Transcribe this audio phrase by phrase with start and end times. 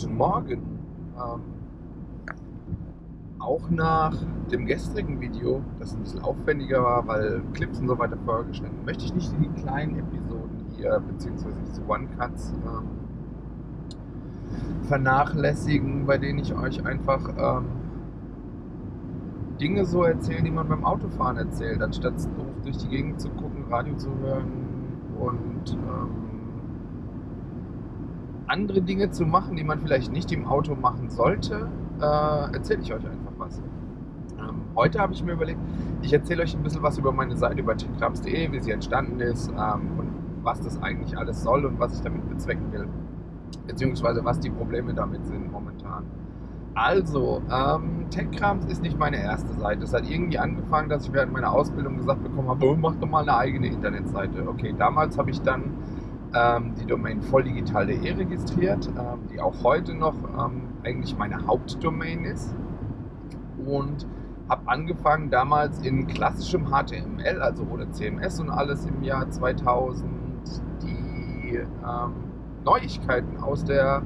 [0.00, 0.78] Guten Morgen.
[1.16, 1.40] Ähm,
[3.40, 4.14] auch nach
[4.48, 9.06] dem gestrigen Video, das ein bisschen aufwendiger war, weil Clips und so weiter vorgeschnitten, möchte
[9.06, 12.86] ich nicht die kleinen Episoden hier, beziehungsweise diese One-Cuts, ähm,
[14.82, 17.64] vernachlässigen, bei denen ich euch einfach ähm,
[19.60, 22.14] Dinge so erzähle, die man beim Autofahren erzählt, anstatt
[22.62, 24.52] durch die Gegend zu gucken, Radio zu hören
[25.18, 26.27] und ähm,
[28.48, 31.68] andere Dinge zu machen, die man vielleicht nicht im Auto machen sollte,
[32.00, 33.58] äh, erzähle ich euch einfach was.
[34.38, 35.60] Ähm, heute habe ich mir überlegt,
[36.02, 39.48] ich erzähle euch ein bisschen was über meine Seite über techkrams.de, wie sie entstanden ist
[39.48, 40.08] ähm, und
[40.42, 42.88] was das eigentlich alles soll und was ich damit bezwecken will.
[43.66, 46.04] Beziehungsweise was die Probleme damit sind momentan.
[46.74, 49.82] Also, ähm, TechCrams ist nicht meine erste Seite.
[49.82, 53.08] Es hat irgendwie angefangen, dass ich während meiner Ausbildung gesagt bekommen habe, oh, mach doch
[53.08, 54.46] mal eine eigene Internetseite.
[54.46, 55.72] Okay, damals habe ich dann
[56.78, 62.54] die Domain volldigital.de registriert, ähm, die auch heute noch ähm, eigentlich meine Hauptdomain ist.
[63.64, 64.06] Und
[64.48, 70.02] habe angefangen damals in klassischem HTML, also ohne CMS und alles im Jahr 2000,
[70.82, 72.12] die ähm,
[72.64, 74.02] Neuigkeiten aus der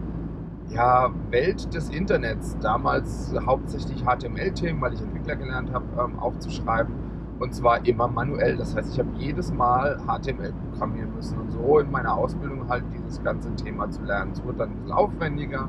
[0.68, 7.11] ja, Welt des Internets, damals hauptsächlich HTML-Themen, weil ich Entwickler gelernt habe, ähm, aufzuschreiben
[7.42, 8.56] und zwar immer manuell.
[8.56, 12.84] Das heißt, ich habe jedes Mal HTML programmieren müssen und so in meiner Ausbildung halt
[12.94, 14.30] dieses ganze Thema zu lernen.
[14.32, 15.68] Es wurde dann ein bisschen aufwendiger,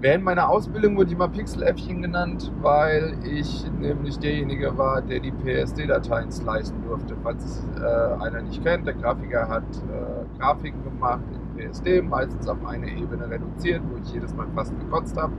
[0.00, 5.32] während meiner Ausbildung wurde ich mal Pixel-Äffchen genannt, weil ich nämlich derjenige war, der die
[5.32, 7.16] PSD-Dateien slicen durfte.
[7.22, 12.48] Falls es äh, einer nicht kennt, der Grafiker hat äh, Grafiken gemacht in PSD, meistens
[12.48, 15.32] auf eine Ebene reduziert, wo ich jedes Mal fast gekotzt habe.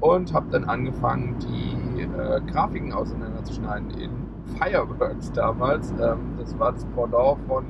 [0.00, 4.10] Und habe dann angefangen, die äh, Grafiken auseinanderzuschneiden in
[4.56, 5.90] Fireworks damals.
[6.00, 7.64] Ähm, das war das Pendant von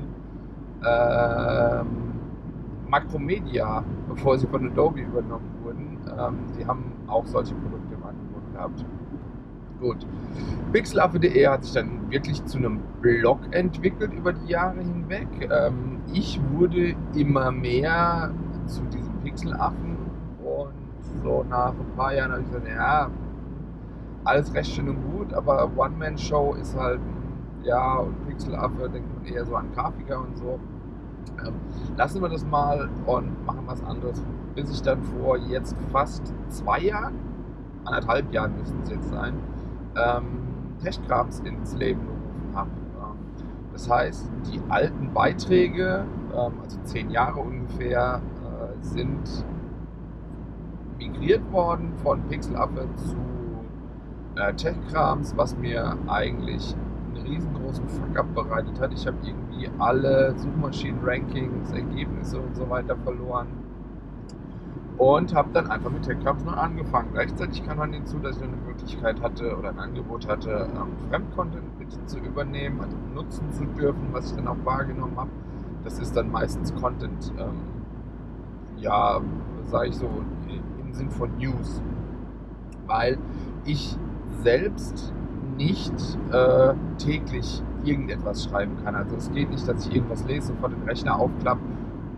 [0.87, 1.87] ähm,
[2.89, 5.99] Macromedia, bevor sie von Adobe übernommen wurden.
[6.19, 8.85] Ähm, die haben auch solche Produkte im Angebot gehabt.
[9.81, 10.07] Gut.
[10.73, 15.29] Pixelaffe.de hat sich dann wirklich zu einem Blog entwickelt über die Jahre hinweg.
[15.51, 18.33] Ähm, ich wurde immer mehr
[18.67, 19.97] zu diesem Pixelaffen
[20.43, 23.11] und so nach ein paar Jahren habe ich gesagt, ja,
[24.25, 27.01] alles recht schön und gut, aber One-Man-Show ist halt
[27.69, 30.59] ja, und Pixelaffe denkt man eher so an Grafiker und so.
[31.47, 31.55] Ähm,
[31.97, 34.23] lassen wir das mal und machen was anderes.
[34.55, 37.15] Bis ich dann vor jetzt fast zwei Jahren,
[37.85, 39.35] anderthalb Jahren müssten es jetzt sein,
[39.97, 40.27] ähm,
[40.83, 42.71] Techkrams ins Leben gerufen habe.
[42.71, 43.19] Ähm,
[43.73, 49.45] das heißt, die alten Beiträge, ähm, also zehn Jahre ungefähr, äh, sind
[50.99, 53.17] migriert worden von Pixelaffe zu
[54.37, 56.75] äh, Techkrams, was mir eigentlich
[57.29, 58.93] riesengroßen Fuck-up bereitet hat.
[58.93, 63.49] Ich habe irgendwie alle Suchmaschinen-Rankings, Ergebnisse und so weiter verloren.
[64.97, 67.11] Und habe dann einfach mit TechCrafts neu angefangen.
[67.13, 71.79] Gleichzeitig kam dann hinzu, dass ich eine Möglichkeit hatte oder ein Angebot hatte, ähm, Fremdcontent
[71.79, 75.31] mit zu übernehmen, also nutzen zu dürfen, was ich dann auch wahrgenommen habe.
[75.85, 77.61] Das ist dann meistens Content, ähm,
[78.79, 79.21] ja,
[79.67, 80.09] sage ich so,
[80.85, 81.81] im Sinn von News.
[82.87, 83.19] Weil
[83.65, 83.97] ich
[84.43, 85.13] selbst
[85.59, 85.93] nicht
[86.33, 88.95] äh, täglich irgendetwas schreiben kann.
[88.95, 91.61] Also es geht nicht, dass ich irgendwas lese, vor dem Rechner aufklappe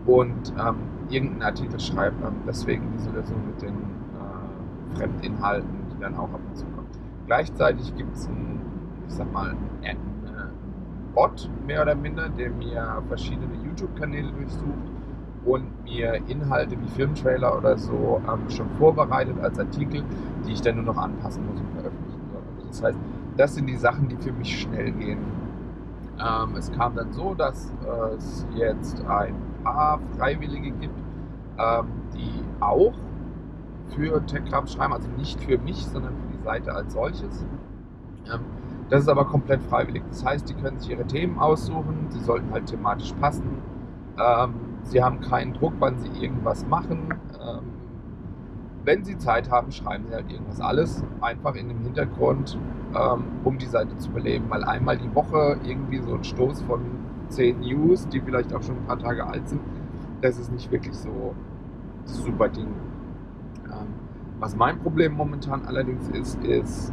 [0.05, 0.75] und ähm,
[1.09, 2.15] irgendeinen Artikel schreibe.
[2.25, 6.87] Ähm, deswegen diese Lösung mit den äh, Fremdinhalten, die dann auch ab und zu kommen.
[7.27, 8.61] Gleichzeitig gibt es einen,
[9.07, 14.91] ich sag mal, einen äh, Bot mehr oder minder, der mir verschiedene YouTube-Kanäle durchsucht
[15.45, 20.03] und mir Inhalte wie Filmtrailer oder so ähm, schon vorbereitet als Artikel,
[20.45, 22.41] die ich dann nur noch anpassen muss und veröffentlichen soll.
[22.57, 22.99] Also das heißt,
[23.41, 25.17] das sind die Sachen, die für mich schnell gehen.
[26.19, 30.93] Ähm, es kam dann so, dass äh, es jetzt ein paar Freiwillige gibt,
[31.57, 32.93] ähm, die auch
[33.95, 37.43] für TechCraft schreiben, also nicht für mich, sondern für die Seite als solches.
[38.31, 38.41] Ähm,
[38.91, 40.03] das ist aber komplett freiwillig.
[40.09, 43.57] Das heißt, die können sich ihre Themen aussuchen, sie sollten halt thematisch passen.
[44.19, 44.53] Ähm,
[44.83, 47.15] sie haben keinen Druck, wann sie irgendwas machen.
[48.83, 50.59] Wenn Sie Zeit haben, schreiben Sie halt irgendwas.
[50.59, 52.57] Alles einfach in dem Hintergrund,
[52.95, 54.45] ähm, um die Seite zu beleben.
[54.49, 56.81] Weil einmal die Woche irgendwie so ein Stoß von
[57.29, 59.61] 10 News, die vielleicht auch schon ein paar Tage alt sind,
[60.21, 61.35] das ist nicht wirklich so
[62.05, 62.67] super Ding.
[63.65, 63.87] Ähm,
[64.39, 66.91] was mein Problem momentan allerdings ist, ist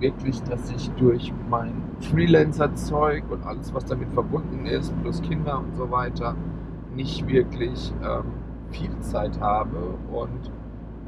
[0.00, 5.74] wirklich, dass ich durch mein Freelancer-Zeug und alles, was damit verbunden ist, plus Kinder und
[5.76, 6.34] so weiter,
[6.94, 8.24] nicht wirklich ähm,
[8.70, 10.50] viel Zeit habe und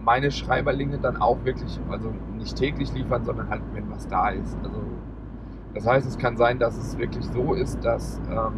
[0.05, 4.56] meine Schreiberlinge dann auch wirklich, also nicht täglich liefern, sondern halt, wenn was da ist.
[4.62, 4.83] Also
[5.75, 8.53] das heißt, es kann sein, dass es wirklich so ist, dass ähm,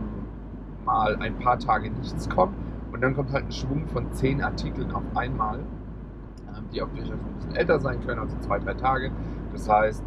[0.85, 2.55] mal ein paar Tage nichts kommt
[2.93, 7.13] und dann kommt halt ein Schwung von zehn Artikeln auf einmal, ähm, die auch durchaus
[7.13, 9.13] ein bisschen älter sein können, also zwei, drei Tage.
[9.53, 10.05] Das heißt,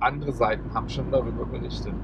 [0.00, 1.94] andere Seiten haben schon darüber berichtet.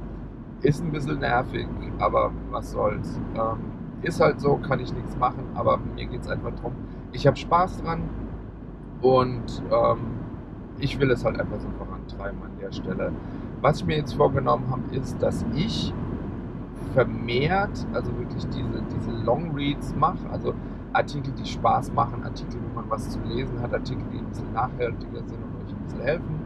[0.63, 1.67] Ist ein bisschen nervig,
[1.99, 3.21] aber was soll's.
[3.35, 3.59] Ähm,
[4.03, 6.73] ist halt so, kann ich nichts machen, aber mir geht es einfach darum,
[7.13, 8.03] ich habe Spaß dran
[9.03, 9.99] und ähm,
[10.79, 13.13] ich will es halt einfach so vorantreiben an der Stelle.
[13.61, 15.93] Was ich mir jetzt vorgenommen habe, ist, dass ich
[16.95, 20.55] vermehrt, also wirklich diese, diese Long Reads mache, also
[20.93, 24.53] Artikel, die Spaß machen, Artikel, wo man was zu lesen hat, Artikel, die ein bisschen
[24.53, 26.41] nachhaltiger sind und euch ein bisschen helfen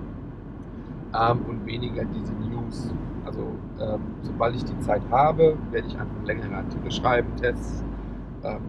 [1.15, 2.93] ähm, und weniger diese News.
[3.25, 7.83] Also ähm, sobald ich die Zeit habe, werde ich einfach längere Artikel schreiben, Tests,
[8.43, 8.61] ähm,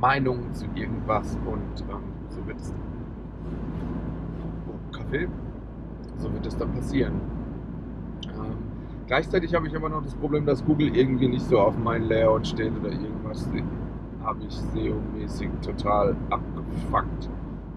[0.00, 2.93] Meinungen zu irgendwas und ähm, so wird es oh,
[4.92, 5.28] Kaffee,
[6.18, 7.14] so wird es dann passieren.
[8.26, 8.56] Ähm,
[9.06, 12.46] gleichzeitig habe ich aber noch das Problem, dass Google irgendwie nicht so auf meinem Layout
[12.46, 13.48] steht oder irgendwas
[14.22, 17.28] habe ich SEO-mäßig total abgefuckt.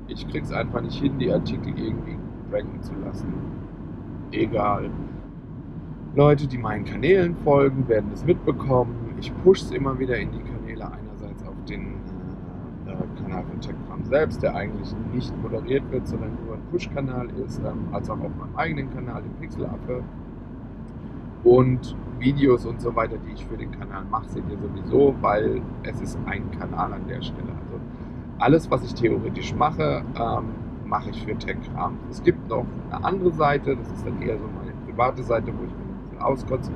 [0.08, 2.18] Ich krieg's einfach nicht hin, die Artikel irgendwie
[2.52, 3.34] ranken zu lassen
[4.32, 4.90] egal.
[6.16, 9.16] Leute, die meinen Kanälen folgen, werden es mitbekommen.
[9.20, 10.92] Ich pushe es immer wieder in die Kanäle.
[10.92, 11.97] Einerseits auf den
[13.28, 17.88] Kanal von TechCram selbst, der eigentlich nicht moderiert wird, sondern nur ein Push-Kanal ist, ähm,
[17.92, 20.04] als auch auf meinem eigenen Kanal, den Pixelaffe.
[21.44, 25.62] Und Videos und so weiter, die ich für den Kanal mache, seht ihr sowieso, weil
[25.84, 27.50] es ist ein Kanal an der Stelle.
[27.66, 27.80] Also
[28.40, 30.46] alles, was ich theoretisch mache, ähm,
[30.86, 31.98] mache ich für Tech-Kram.
[32.10, 35.64] Es gibt noch eine andere Seite, das ist dann eher so meine private Seite, wo
[35.64, 36.72] ich mich ein bisschen auskotze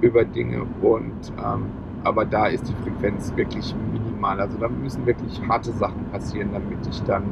[0.00, 1.66] über Dinge und ähm,
[2.04, 4.40] aber da ist die Frequenz wirklich minimal.
[4.40, 7.24] Also da müssen wirklich harte Sachen passieren, damit ich dann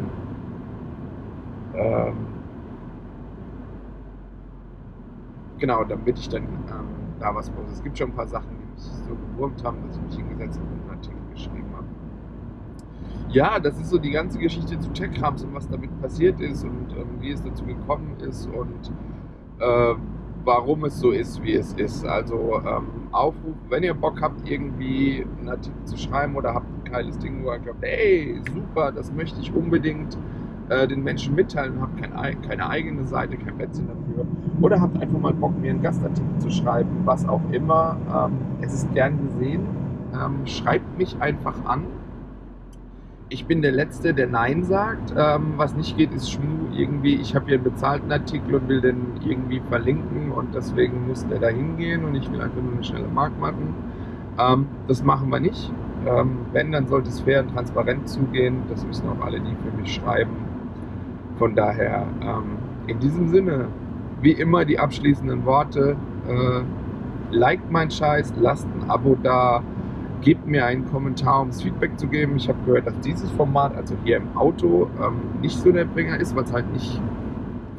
[1.74, 2.14] ähm,
[5.58, 7.72] genau, damit ich dann ähm, da was muss.
[7.72, 10.58] Es gibt schon ein paar Sachen, die mich so gewurmt haben, dass ich mich hingesetzt
[10.58, 11.86] habe und einen Artikel geschrieben habe
[13.28, 16.92] ja, das ist so die ganze Geschichte zu Tech-Krams und was damit passiert ist und
[16.96, 18.92] ähm, wie es dazu gekommen ist und
[19.58, 19.94] äh,
[20.46, 22.06] warum es so ist, wie es ist.
[22.06, 26.90] Also ähm, Aufruf, wenn ihr Bock habt, irgendwie einen Artikel zu schreiben oder habt ein
[26.90, 30.16] geiles Ding, wo ihr glaubt, hey, super, das möchte ich unbedingt
[30.69, 34.26] äh, den Menschen mitteilen, habt kein, keine eigene Seite, kein Plätzchen dafür
[34.60, 37.96] oder habt einfach mal Bock, mir einen Gastartikel zu schreiben, was auch immer.
[38.14, 38.32] Ähm,
[38.62, 39.66] es ist gern gesehen.
[40.14, 41.84] Ähm, schreibt mich einfach an
[43.28, 45.12] ich bin der Letzte, der Nein sagt.
[45.17, 47.17] Ähm, was nicht geht, ist Schmu irgendwie.
[47.17, 51.40] Ich habe hier einen bezahlten Artikel und will den irgendwie verlinken und deswegen muss der
[51.40, 53.75] da hingehen und ich will einfach nur eine schnelle Mark machen.
[54.38, 55.73] Ähm, das machen wir nicht.
[56.06, 58.62] Ähm, wenn, dann sollte es fair und transparent zugehen.
[58.69, 60.37] Das wissen auch alle, die für mich schreiben.
[61.38, 63.67] Von daher, ähm, in diesem Sinne,
[64.20, 65.96] wie immer die abschließenden Worte.
[66.29, 66.62] Äh,
[67.34, 69.62] liked mein Scheiß, lasst ein Abo da
[70.20, 72.36] gebt mir einen Kommentar, um das Feedback zu geben.
[72.36, 76.18] Ich habe gehört, dass dieses Format, also hier im Auto, ähm, nicht so der Bringer
[76.18, 77.00] ist, weil es halt nicht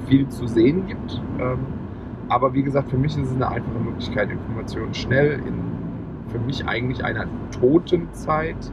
[0.08, 1.22] viel zu sehen gibt.
[1.40, 1.60] Ähm,
[2.30, 5.78] aber wie gesagt, für mich ist es eine einfache Möglichkeit, Informationen schnell in
[6.30, 8.72] für mich eigentlich einer toten Zeit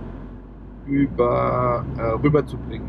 [0.87, 2.89] über, äh, rüberzubringen.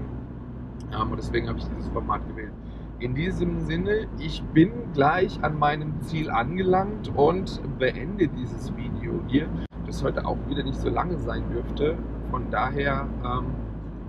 [0.92, 2.52] Ähm, und deswegen habe ich dieses Format gewählt.
[3.00, 9.48] In diesem Sinne, ich bin gleich an meinem Ziel angelangt und beende dieses Video hier
[9.86, 11.98] das heute auch wieder nicht so lange sein dürfte.
[12.32, 13.46] Von daher ähm,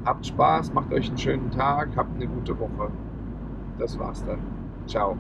[0.05, 2.91] habt Spaß, macht euch einen schönen Tag, habt eine gute Woche.
[3.79, 4.39] Das war's dann.
[4.87, 5.17] Ciao.